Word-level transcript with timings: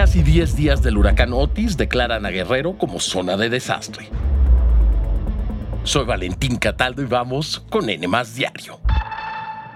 casi 0.00 0.22
10 0.22 0.56
días 0.56 0.82
del 0.82 0.96
huracán 0.96 1.34
Otis 1.34 1.76
declaran 1.76 2.24
a 2.24 2.30
Guerrero 2.30 2.78
como 2.78 3.00
zona 3.00 3.36
de 3.36 3.50
desastre. 3.50 4.08
Soy 5.84 6.06
Valentín 6.06 6.56
Cataldo 6.56 7.02
y 7.02 7.04
vamos 7.04 7.62
con 7.68 7.90
N 7.90 8.08
Diario, 8.34 8.80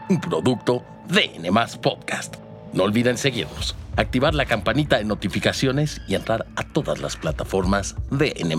un 0.09 0.19
producto 0.23 0.83
de 1.09 1.31
N 1.35 1.51
Podcast. 1.83 2.37
No 2.73 2.85
olviden 2.85 3.19
seguirnos, 3.19 3.77
activar 3.97 4.35
la 4.35 4.47
campanita 4.47 4.97
de 4.97 5.05
notificaciones 5.05 6.01
y 6.09 6.15
entrar 6.15 6.47
a 6.57 6.63
todas 6.63 7.03
las 7.03 7.19
plataformas 7.19 7.95
de 8.11 8.33
N 8.39 8.57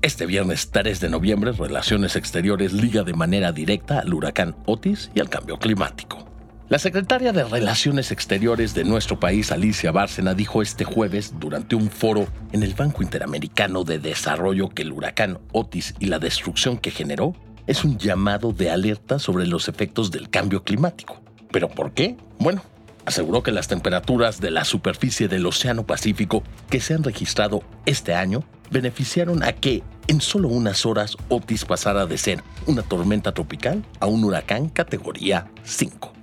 Este 0.00 0.26
viernes 0.26 0.70
3 0.70 1.00
de 1.00 1.08
noviembre, 1.08 1.50
Relaciones 1.50 2.14
Exteriores 2.14 2.72
liga 2.72 3.02
de 3.02 3.14
manera 3.14 3.50
directa 3.50 3.98
al 3.98 4.14
huracán 4.14 4.54
Otis 4.64 5.10
y 5.12 5.18
al 5.18 5.28
cambio 5.28 5.58
climático. 5.58 6.25
La 6.68 6.80
secretaria 6.80 7.32
de 7.32 7.44
Relaciones 7.44 8.10
Exteriores 8.10 8.74
de 8.74 8.82
nuestro 8.82 9.20
país, 9.20 9.52
Alicia 9.52 9.92
Bárcena, 9.92 10.34
dijo 10.34 10.62
este 10.62 10.84
jueves 10.84 11.34
durante 11.38 11.76
un 11.76 11.90
foro 11.90 12.26
en 12.50 12.64
el 12.64 12.74
Banco 12.74 13.04
Interamericano 13.04 13.84
de 13.84 14.00
Desarrollo 14.00 14.70
que 14.70 14.82
el 14.82 14.90
huracán 14.90 15.38
Otis 15.52 15.94
y 16.00 16.06
la 16.06 16.18
destrucción 16.18 16.76
que 16.76 16.90
generó 16.90 17.36
es 17.68 17.84
un 17.84 17.98
llamado 17.98 18.52
de 18.52 18.70
alerta 18.70 19.20
sobre 19.20 19.46
los 19.46 19.68
efectos 19.68 20.10
del 20.10 20.28
cambio 20.28 20.64
climático. 20.64 21.20
¿Pero 21.52 21.68
por 21.68 21.92
qué? 21.92 22.16
Bueno, 22.40 22.64
aseguró 23.04 23.44
que 23.44 23.52
las 23.52 23.68
temperaturas 23.68 24.40
de 24.40 24.50
la 24.50 24.64
superficie 24.64 25.28
del 25.28 25.46
Océano 25.46 25.86
Pacífico 25.86 26.42
que 26.68 26.80
se 26.80 26.94
han 26.94 27.04
registrado 27.04 27.62
este 27.86 28.12
año 28.12 28.42
beneficiaron 28.72 29.44
a 29.44 29.52
que 29.52 29.84
en 30.08 30.20
solo 30.20 30.48
unas 30.48 30.84
horas 30.84 31.16
Otis 31.28 31.64
pasara 31.64 32.06
de 32.06 32.18
ser 32.18 32.42
una 32.66 32.82
tormenta 32.82 33.30
tropical 33.30 33.84
a 34.00 34.06
un 34.06 34.24
huracán 34.24 34.68
categoría 34.68 35.46
5. 35.62 36.15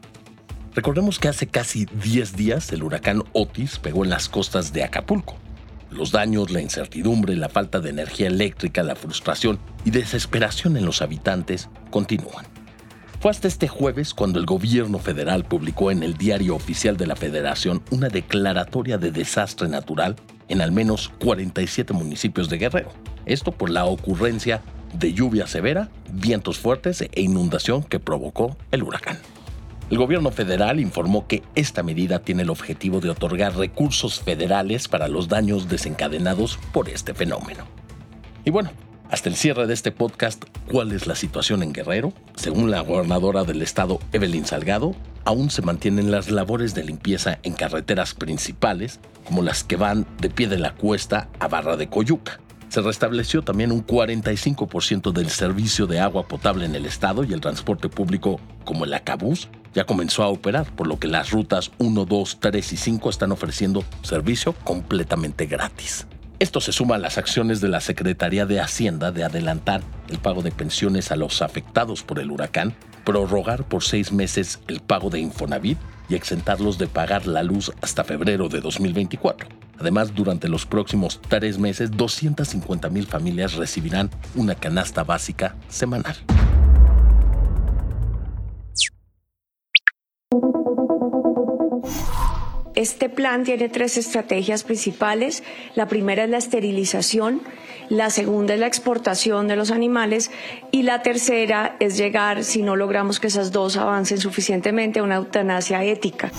Recordemos 0.76 1.20
que 1.20 1.28
hace 1.28 1.46
casi 1.46 1.86
10 1.86 2.36
días 2.36 2.72
el 2.72 2.82
huracán 2.82 3.24
Otis 3.34 3.78
pegó 3.78 4.04
en 4.04 4.10
las 4.10 4.28
costas 4.28 4.74
de 4.74 4.84
Acapulco. 4.84 5.36
Los 5.92 6.12
daños, 6.12 6.50
la 6.50 6.62
incertidumbre, 6.62 7.36
la 7.36 7.48
falta 7.48 7.80
de 7.80 7.92
energía 7.92 8.26
eléctrica, 8.26 8.82
la 8.82 8.96
frustración 8.96 9.60
y 9.86 9.92
desesperación 9.92 10.76
en 10.76 10.86
los 10.86 11.04
habitantes 11.04 11.70
continúan. 11.92 12.48
Fue 13.20 13.30
hasta 13.30 13.48
este 13.48 13.68
jueves 13.68 14.16
cuando 14.16 14.40
el 14.40 14.48
gobierno 14.48 14.98
federal 14.98 15.46
publicó 15.46 15.92
en 15.92 16.02
el 16.02 16.18
diario 16.18 16.56
oficial 16.56 16.98
de 16.98 17.06
la 17.06 17.16
federación 17.16 17.84
una 17.92 18.10
declaratoria 18.10 18.98
de 18.98 19.12
desastre 19.12 19.70
natural 19.70 20.16
en 20.50 20.60
al 20.60 20.72
menos 20.72 21.12
47 21.20 21.94
municipios 21.94 22.50
de 22.50 22.58
Guerrero. 22.58 22.92
Esto 23.28 23.52
por 23.52 23.70
la 23.70 23.86
ocurrencia 23.86 24.62
de 24.94 25.14
lluvia 25.14 25.46
severa, 25.46 25.90
vientos 26.12 26.58
fuertes 26.58 27.02
e 27.02 27.22
inundación 27.22 27.84
que 27.84 28.00
provocó 28.00 28.58
el 28.72 28.82
huracán. 28.82 29.20
El 29.90 29.98
gobierno 29.98 30.32
federal 30.32 30.80
informó 30.80 31.28
que 31.28 31.44
esta 31.56 31.84
medida 31.84 32.20
tiene 32.20 32.44
el 32.44 32.50
objetivo 32.50 33.00
de 33.00 33.10
otorgar 33.10 33.56
recursos 33.56 34.22
federales 34.22 34.88
para 34.88 35.08
los 35.08 35.28
daños 35.28 35.68
desencadenados 35.68 36.58
por 36.72 36.90
este 36.90 37.14
fenómeno. 37.14 37.66
Y 38.46 38.50
bueno, 38.50 38.72
hasta 39.10 39.30
el 39.30 39.36
cierre 39.36 39.68
de 39.68 39.74
este 39.74 39.92
podcast, 39.92 40.44
¿cuál 40.72 40.92
es 40.94 41.06
la 41.06 41.16
situación 41.16 41.62
en 41.62 41.74
Guerrero? 41.74 42.14
Según 42.36 42.72
la 42.72 42.82
gobernadora 42.82 43.44
del 43.44 43.62
estado, 43.62 44.00
Evelyn 44.14 44.46
Salgado, 44.46 44.96
aún 45.26 45.52
se 45.52 45.62
mantienen 45.62 46.10
las 46.10 46.32
labores 46.32 46.74
de 46.74 46.84
limpieza 46.84 47.38
en 47.44 47.54
carreteras 47.54 48.16
principales, 48.16 49.00
como 49.26 49.44
las 49.44 49.64
que 49.64 49.76
van 49.76 50.08
de 50.20 50.30
pie 50.30 50.48
de 50.48 50.58
la 50.58 50.74
cuesta 50.74 51.30
a 51.40 51.48
Barra 51.48 51.78
de 51.78 51.90
Coyuca. 51.90 52.40
Se 52.70 52.82
restableció 52.82 53.44
también 53.44 53.72
un 53.72 53.86
45% 53.86 55.12
del 55.12 55.30
servicio 55.30 55.86
de 55.86 56.00
agua 56.00 56.28
potable 56.28 56.66
en 56.66 56.74
el 56.74 56.88
estado 56.88 57.24
y 57.24 57.34
el 57.34 57.42
transporte 57.42 57.90
público, 57.90 58.40
como 58.66 58.86
el 58.86 58.94
Acabús, 58.96 59.48
ya 59.74 59.86
comenzó 59.86 60.24
a 60.24 60.28
operar, 60.28 60.72
por 60.76 60.88
lo 60.88 61.00
que 61.00 61.08
las 61.08 61.32
rutas 61.32 61.72
1, 61.78 62.06
2, 62.06 62.38
3 62.40 62.74
y 62.74 62.78
5 62.78 63.10
están 63.10 63.32
ofreciendo 63.32 63.84
servicio 64.02 64.54
completamente 64.54 65.46
gratis. 65.46 66.08
Esto 66.40 66.60
se 66.60 66.72
suma 66.72 66.96
a 66.96 67.00
las 67.00 67.18
acciones 67.18 67.62
de 67.62 67.70
la 67.70 67.80
Secretaría 67.80 68.46
de 68.46 68.60
Hacienda 68.60 69.12
de 69.12 69.24
adelantar 69.24 69.82
el 70.10 70.20
pago 70.20 70.42
de 70.42 70.52
pensiones 70.52 71.12
a 71.12 71.16
los 71.16 71.42
afectados 71.42 72.04
por 72.04 72.20
el 72.20 72.32
huracán, 72.32 72.76
prorrogar 73.06 73.64
por 73.64 73.84
seis 73.84 74.12
meses 74.12 74.60
el 74.68 74.82
pago 74.82 75.10
de 75.10 75.20
Infonavit 75.20 75.78
y 76.10 76.16
exentarlos 76.16 76.78
de 76.78 76.88
pagar 76.88 77.28
la 77.28 77.44
luz 77.44 77.72
hasta 77.82 78.04
febrero 78.04 78.50
de 78.50 78.62
2024. 78.62 79.48
Además, 79.80 80.14
durante 80.14 80.50
los 80.50 80.66
próximos 80.66 81.20
tres 81.28 81.58
meses, 81.58 81.92
250 81.92 82.90
mil 82.90 83.08
familias 83.08 83.54
recibirán 83.54 84.10
una 84.36 84.56
canasta 84.56 85.04
básica 85.04 85.56
semanal. 85.70 86.16
Este 92.76 93.08
plan 93.08 93.44
tiene 93.44 93.70
tres 93.70 93.98
estrategias 93.98 94.64
principales. 94.64 95.44
La 95.76 95.88
primera 95.88 96.24
es 96.24 96.30
la 96.30 96.38
esterilización, 96.38 97.42
la 97.90 98.10
segunda 98.10 98.56
es 98.56 98.60
la 98.60 98.68
exportación 98.68 99.48
de 99.48 99.56
los 99.56 99.70
animales 99.70 100.32
y 100.72 100.82
la 100.84 101.04
tercera 101.04 101.76
es 101.80 101.98
llegar, 101.98 102.44
si 102.44 102.64
no 102.64 102.76
logramos 102.76 103.20
que 103.20 103.28
esas 103.28 103.52
dos 103.52 103.78
avancen 103.78 104.18
suficientemente, 104.18 105.00
a 105.00 105.04
una 105.04 105.16
eutanasia 105.16 105.84
ética. 105.84 106.32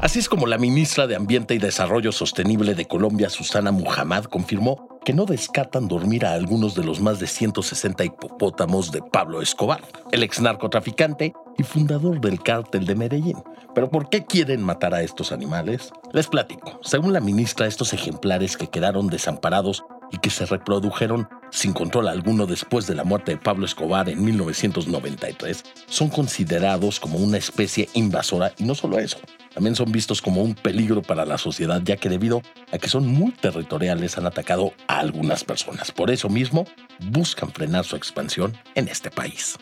Así 0.00 0.18
es 0.18 0.28
como 0.28 0.46
la 0.46 0.58
ministra 0.58 1.06
de 1.06 1.16
Ambiente 1.16 1.54
y 1.54 1.58
Desarrollo 1.58 2.12
Sostenible 2.12 2.74
de 2.74 2.86
Colombia, 2.86 3.28
Susana 3.28 3.72
Muhammad, 3.72 4.24
confirmó 4.24 4.85
que 5.06 5.12
no 5.12 5.24
descartan 5.24 5.86
dormir 5.86 6.26
a 6.26 6.32
algunos 6.32 6.74
de 6.74 6.82
los 6.82 6.98
más 6.98 7.20
de 7.20 7.28
160 7.28 8.04
hipopótamos 8.04 8.90
de 8.90 9.00
Pablo 9.02 9.40
Escobar, 9.40 9.80
el 10.10 10.24
ex 10.24 10.40
narcotraficante 10.40 11.32
y 11.56 11.62
fundador 11.62 12.20
del 12.20 12.42
cártel 12.42 12.86
de 12.86 12.96
Medellín. 12.96 13.36
¿Pero 13.72 13.88
por 13.88 14.08
qué 14.08 14.24
quieren 14.24 14.64
matar 14.64 14.94
a 14.94 15.02
estos 15.02 15.30
animales? 15.30 15.92
Les 16.12 16.26
platico. 16.26 16.80
Según 16.82 17.12
la 17.12 17.20
ministra, 17.20 17.68
estos 17.68 17.92
ejemplares 17.92 18.56
que 18.56 18.66
quedaron 18.66 19.06
desamparados 19.06 19.84
y 20.10 20.18
que 20.18 20.30
se 20.30 20.44
reprodujeron 20.44 21.28
sin 21.52 21.72
control 21.72 22.08
alguno 22.08 22.46
después 22.46 22.88
de 22.88 22.96
la 22.96 23.04
muerte 23.04 23.30
de 23.30 23.38
Pablo 23.38 23.64
Escobar 23.64 24.08
en 24.08 24.24
1993, 24.24 25.62
son 25.86 26.08
considerados 26.08 26.98
como 26.98 27.18
una 27.18 27.38
especie 27.38 27.88
invasora 27.94 28.52
y 28.58 28.64
no 28.64 28.74
solo 28.74 28.98
eso, 28.98 29.18
también 29.56 29.74
son 29.74 29.90
vistos 29.90 30.20
como 30.20 30.42
un 30.42 30.54
peligro 30.54 31.00
para 31.00 31.24
la 31.24 31.38
sociedad 31.38 31.80
ya 31.82 31.96
que 31.96 32.10
debido 32.10 32.42
a 32.72 32.76
que 32.76 32.90
son 32.90 33.06
muy 33.06 33.32
territoriales 33.32 34.18
han 34.18 34.26
atacado 34.26 34.74
a 34.86 34.98
algunas 34.98 35.44
personas. 35.44 35.92
Por 35.92 36.10
eso 36.10 36.28
mismo 36.28 36.66
buscan 37.00 37.50
frenar 37.50 37.86
su 37.86 37.96
expansión 37.96 38.54
en 38.74 38.88
este 38.88 39.10
país. 39.10 39.56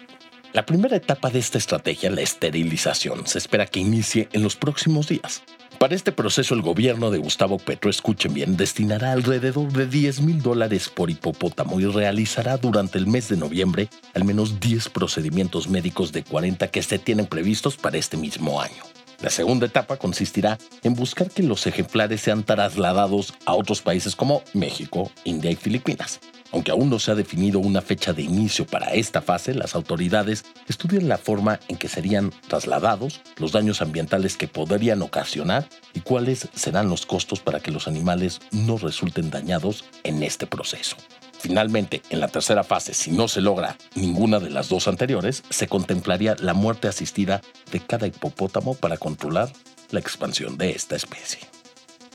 La 0.52 0.66
primera 0.66 0.96
etapa 0.96 1.30
de 1.30 1.38
esta 1.38 1.58
estrategia, 1.58 2.10
la 2.10 2.22
esterilización, 2.22 3.28
se 3.28 3.38
espera 3.38 3.66
que 3.66 3.78
inicie 3.78 4.28
en 4.32 4.42
los 4.42 4.56
próximos 4.56 5.06
días. 5.06 5.44
Para 5.78 5.94
este 5.94 6.10
proceso, 6.10 6.56
el 6.56 6.62
gobierno 6.62 7.12
de 7.12 7.18
Gustavo 7.18 7.58
Petro, 7.58 7.88
escuchen 7.88 8.34
bien, 8.34 8.56
destinará 8.56 9.12
alrededor 9.12 9.72
de 9.72 9.86
10 9.86 10.22
mil 10.22 10.42
dólares 10.42 10.88
por 10.88 11.08
hipopótamo 11.08 11.78
y 11.78 11.86
realizará 11.86 12.56
durante 12.56 12.98
el 12.98 13.06
mes 13.06 13.28
de 13.28 13.36
noviembre 13.36 13.88
al 14.12 14.24
menos 14.24 14.58
10 14.58 14.88
procedimientos 14.88 15.68
médicos 15.68 16.10
de 16.10 16.24
40 16.24 16.66
que 16.72 16.82
se 16.82 16.98
tienen 16.98 17.26
previstos 17.26 17.76
para 17.76 17.96
este 17.96 18.16
mismo 18.16 18.60
año. 18.60 18.82
La 19.20 19.30
segunda 19.30 19.66
etapa 19.66 19.96
consistirá 19.96 20.58
en 20.82 20.94
buscar 20.94 21.30
que 21.30 21.42
los 21.42 21.66
ejemplares 21.66 22.20
sean 22.20 22.44
trasladados 22.44 23.34
a 23.46 23.54
otros 23.54 23.80
países 23.82 24.16
como 24.16 24.42
México, 24.52 25.10
India 25.24 25.50
y 25.50 25.56
Filipinas. 25.56 26.20
Aunque 26.52 26.70
aún 26.70 26.88
no 26.88 27.00
se 27.00 27.10
ha 27.10 27.16
definido 27.16 27.58
una 27.58 27.80
fecha 27.80 28.12
de 28.12 28.22
inicio 28.22 28.64
para 28.64 28.92
esta 28.92 29.20
fase, 29.20 29.54
las 29.54 29.74
autoridades 29.74 30.44
estudian 30.68 31.08
la 31.08 31.18
forma 31.18 31.58
en 31.66 31.76
que 31.76 31.88
serían 31.88 32.32
trasladados, 32.46 33.22
los 33.38 33.50
daños 33.50 33.82
ambientales 33.82 34.36
que 34.36 34.46
podrían 34.46 35.02
ocasionar 35.02 35.68
y 35.94 36.00
cuáles 36.00 36.48
serán 36.54 36.88
los 36.88 37.06
costos 37.06 37.40
para 37.40 37.58
que 37.58 37.72
los 37.72 37.88
animales 37.88 38.40
no 38.52 38.76
resulten 38.76 39.30
dañados 39.30 39.84
en 40.04 40.22
este 40.22 40.46
proceso. 40.46 40.96
Finalmente, 41.44 42.00
en 42.08 42.20
la 42.20 42.28
tercera 42.28 42.64
fase, 42.64 42.94
si 42.94 43.10
no 43.10 43.28
se 43.28 43.42
logra 43.42 43.76
ninguna 43.96 44.40
de 44.40 44.48
las 44.48 44.70
dos 44.70 44.88
anteriores, 44.88 45.42
se 45.50 45.68
contemplaría 45.68 46.36
la 46.40 46.54
muerte 46.54 46.88
asistida 46.88 47.42
de 47.70 47.80
cada 47.80 48.06
hipopótamo 48.06 48.72
para 48.72 48.96
controlar 48.96 49.52
la 49.90 50.00
expansión 50.00 50.56
de 50.56 50.70
esta 50.70 50.96
especie. 50.96 51.40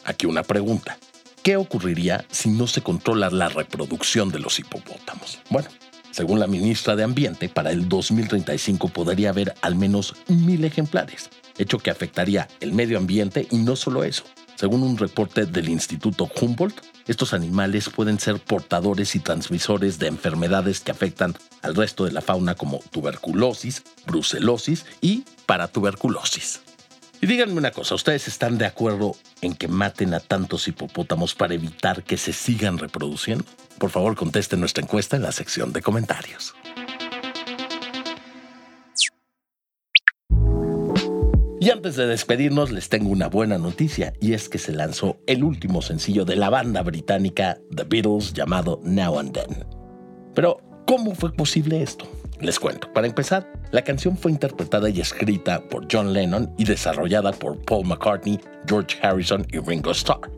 Aquí 0.04 0.26
una 0.26 0.42
pregunta. 0.42 0.98
¿Qué 1.44 1.58
ocurriría 1.58 2.26
si 2.32 2.50
no 2.50 2.66
se 2.66 2.82
controla 2.82 3.30
la 3.30 3.50
reproducción 3.50 4.32
de 4.32 4.40
los 4.40 4.58
hipopótamos? 4.58 5.38
Bueno, 5.52 5.70
según 6.10 6.40
la 6.40 6.48
ministra 6.48 6.96
de 6.96 7.04
Ambiente, 7.04 7.50
para 7.50 7.70
el 7.70 7.88
2035 7.88 8.88
podría 8.88 9.30
haber 9.30 9.54
al 9.62 9.76
menos 9.76 10.16
mil 10.28 10.66
ejemplares, 10.66 11.30
hecho 11.60 11.78
que 11.78 11.92
afectaría 11.92 12.48
el 12.62 12.74
medio 12.74 12.98
ambiente 12.98 13.48
y 13.52 13.58
no 13.58 13.76
solo 13.76 14.04
eso. 14.04 14.24
Según 14.56 14.82
un 14.82 14.98
reporte 14.98 15.46
del 15.46 15.70
Instituto 15.70 16.28
Humboldt, 16.42 16.82
estos 17.10 17.34
animales 17.34 17.90
pueden 17.90 18.20
ser 18.20 18.40
portadores 18.40 19.16
y 19.16 19.20
transmisores 19.20 19.98
de 19.98 20.08
enfermedades 20.08 20.80
que 20.80 20.92
afectan 20.92 21.36
al 21.64 21.76
resto 21.76 22.06
de 22.06 22.12
la 22.12 22.22
fauna 22.22 22.54
como 22.54 22.82
tuberculosis, 22.92 23.84
brucelosis 24.06 24.86
y 25.02 25.26
paratuberculosis. 25.48 26.62
Y 27.20 27.28
díganme 27.28 27.54
una 27.54 27.72
cosa, 27.72 27.96
¿ustedes 27.96 28.28
están 28.28 28.58
de 28.60 28.66
acuerdo 28.66 29.16
en 29.42 29.56
que 29.56 29.68
maten 29.68 30.14
a 30.14 30.20
tantos 30.20 30.68
hipopótamos 30.68 31.34
para 31.34 31.56
evitar 31.56 32.04
que 32.04 32.18
se 32.18 32.32
sigan 32.32 32.78
reproduciendo? 32.78 33.44
Por 33.78 33.90
favor, 33.90 34.16
contesten 34.16 34.60
nuestra 34.60 34.84
encuesta 34.84 35.18
en 35.18 35.24
la 35.24 35.32
sección 35.32 35.74
de 35.74 35.82
comentarios. 35.82 36.54
Y 41.62 41.72
antes 41.72 41.98
de 41.98 42.08
despedirnos 42.08 42.72
les 42.72 42.88
tengo 42.88 43.10
una 43.10 43.28
buena 43.28 43.58
noticia 43.58 44.14
y 44.22 44.32
es 44.32 44.48
que 44.48 44.58
se 44.58 44.72
lanzó 44.72 45.18
el 45.28 45.44
último 45.44 45.82
sencillo 45.82 46.24
de 46.24 46.38
la 46.38 46.50
banda 46.50 46.82
británica 46.84 47.60
The 47.76 47.84
Beatles 47.84 48.32
llamado 48.32 48.80
Now 48.86 49.20
and 49.20 49.34
Then. 49.34 49.66
Pero, 50.34 50.62
¿cómo 50.88 51.14
fue 51.16 51.34
posible 51.34 51.82
esto? 51.82 52.06
Les 52.40 52.58
cuento. 52.58 52.92
Para 52.94 53.08
empezar, 53.08 53.52
la 53.72 53.82
canción 53.82 54.16
fue 54.16 54.32
interpretada 54.32 54.90
y 54.90 55.02
escrita 55.02 55.62
por 55.68 55.86
John 55.92 56.14
Lennon 56.14 56.50
y 56.58 56.64
desarrollada 56.64 57.34
por 57.34 57.60
Paul 57.66 57.88
McCartney, 57.88 58.40
George 58.66 58.98
Harrison 59.02 59.46
y 59.52 59.60
Ringo 59.60 59.92
Starr. 59.92 60.32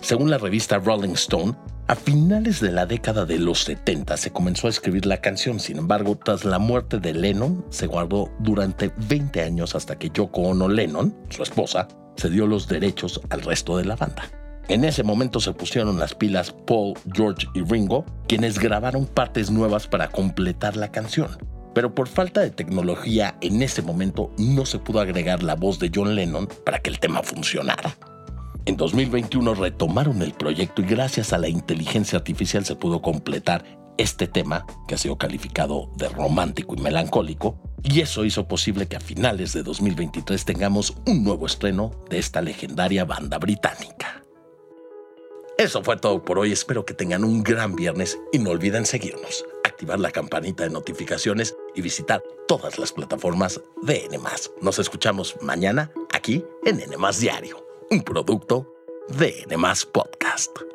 Según 0.00 0.30
la 0.30 0.38
revista 0.38 0.78
Rolling 0.78 1.14
Stone, 1.14 1.56
a 1.88 1.94
finales 1.94 2.60
de 2.60 2.70
la 2.70 2.84
década 2.84 3.24
de 3.24 3.38
los 3.38 3.64
70 3.64 4.18
se 4.18 4.30
comenzó 4.30 4.66
a 4.66 4.70
escribir 4.70 5.06
la 5.06 5.22
canción, 5.22 5.58
sin 5.58 5.78
embargo, 5.78 6.18
tras 6.22 6.44
la 6.44 6.58
muerte 6.58 7.00
de 7.00 7.14
Lennon, 7.14 7.64
se 7.70 7.86
guardó 7.86 8.30
durante 8.40 8.92
20 9.08 9.40
años 9.40 9.74
hasta 9.74 9.98
que 9.98 10.10
Yoko 10.10 10.42
Ono 10.42 10.68
Lennon, 10.68 11.16
su 11.30 11.42
esposa, 11.42 11.88
se 12.16 12.28
dio 12.28 12.46
los 12.46 12.68
derechos 12.68 13.22
al 13.30 13.40
resto 13.40 13.78
de 13.78 13.86
la 13.86 13.96
banda. 13.96 14.30
En 14.68 14.84
ese 14.84 15.02
momento 15.02 15.40
se 15.40 15.54
pusieron 15.54 15.98
las 15.98 16.14
pilas 16.14 16.54
Paul, 16.66 16.92
George 17.14 17.46
y 17.54 17.62
Ringo, 17.62 18.04
quienes 18.26 18.58
grabaron 18.58 19.06
partes 19.06 19.50
nuevas 19.50 19.86
para 19.86 20.08
completar 20.08 20.76
la 20.76 20.92
canción. 20.92 21.38
Pero 21.72 21.94
por 21.94 22.08
falta 22.08 22.42
de 22.42 22.50
tecnología 22.50 23.38
en 23.40 23.62
ese 23.62 23.80
momento 23.80 24.30
no 24.36 24.66
se 24.66 24.78
pudo 24.78 25.00
agregar 25.00 25.42
la 25.42 25.54
voz 25.54 25.78
de 25.78 25.90
John 25.94 26.14
Lennon 26.14 26.48
para 26.66 26.80
que 26.80 26.90
el 26.90 26.98
tema 26.98 27.22
funcionara. 27.22 27.96
En 28.68 28.76
2021 28.76 29.54
retomaron 29.54 30.20
el 30.20 30.34
proyecto 30.34 30.82
y 30.82 30.84
gracias 30.84 31.32
a 31.32 31.38
la 31.38 31.48
inteligencia 31.48 32.18
artificial 32.18 32.66
se 32.66 32.76
pudo 32.76 33.00
completar 33.00 33.64
este 33.96 34.26
tema, 34.28 34.66
que 34.86 34.94
ha 34.94 34.98
sido 34.98 35.16
calificado 35.16 35.90
de 35.96 36.10
romántico 36.10 36.74
y 36.76 36.82
melancólico, 36.82 37.58
y 37.82 38.02
eso 38.02 38.26
hizo 38.26 38.46
posible 38.46 38.86
que 38.86 38.96
a 38.96 39.00
finales 39.00 39.54
de 39.54 39.62
2023 39.62 40.44
tengamos 40.44 40.94
un 41.06 41.24
nuevo 41.24 41.46
estreno 41.46 41.92
de 42.10 42.18
esta 42.18 42.42
legendaria 42.42 43.06
banda 43.06 43.38
británica. 43.38 44.22
Eso 45.56 45.82
fue 45.82 45.96
todo 45.96 46.22
por 46.22 46.38
hoy, 46.38 46.52
espero 46.52 46.84
que 46.84 46.92
tengan 46.92 47.24
un 47.24 47.42
gran 47.42 47.74
viernes 47.74 48.18
y 48.32 48.38
no 48.38 48.50
olviden 48.50 48.84
seguirnos, 48.84 49.46
activar 49.64 49.98
la 49.98 50.10
campanita 50.10 50.64
de 50.64 50.70
notificaciones 50.70 51.56
y 51.74 51.80
visitar 51.80 52.22
todas 52.46 52.78
las 52.78 52.92
plataformas 52.92 53.62
de 53.80 54.04
N. 54.04 54.18
Nos 54.60 54.78
escuchamos 54.78 55.36
mañana 55.40 55.90
aquí 56.12 56.44
en 56.66 56.80
N 56.82 56.96
Diario 57.18 57.67
un 57.90 58.02
producto 58.02 58.66
de 59.08 59.44
N 59.48 59.56
Podcast. 59.92 60.67